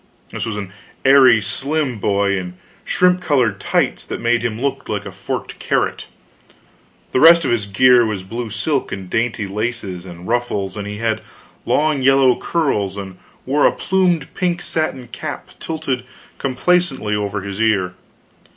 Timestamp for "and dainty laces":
8.91-10.07